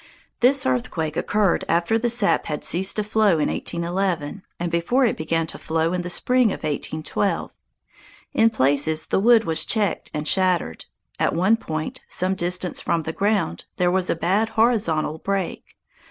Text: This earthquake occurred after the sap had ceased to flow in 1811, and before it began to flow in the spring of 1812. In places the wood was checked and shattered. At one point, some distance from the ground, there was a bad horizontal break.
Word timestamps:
This 0.39 0.65
earthquake 0.65 1.15
occurred 1.15 1.63
after 1.69 1.99
the 1.99 2.09
sap 2.09 2.47
had 2.47 2.63
ceased 2.63 2.95
to 2.95 3.03
flow 3.03 3.33
in 3.37 3.49
1811, 3.49 4.41
and 4.59 4.71
before 4.71 5.05
it 5.05 5.15
began 5.15 5.45
to 5.45 5.59
flow 5.59 5.93
in 5.93 6.01
the 6.01 6.09
spring 6.09 6.47
of 6.51 6.63
1812. 6.63 7.51
In 8.33 8.49
places 8.49 9.05
the 9.05 9.19
wood 9.19 9.43
was 9.43 9.63
checked 9.63 10.09
and 10.11 10.27
shattered. 10.27 10.85
At 11.19 11.35
one 11.35 11.55
point, 11.55 12.01
some 12.07 12.33
distance 12.33 12.81
from 12.81 13.03
the 13.03 13.13
ground, 13.13 13.65
there 13.77 13.91
was 13.91 14.09
a 14.09 14.15
bad 14.15 14.49
horizontal 14.57 15.19
break. 15.19 15.75